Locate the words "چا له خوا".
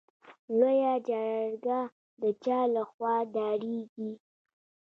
2.43-3.15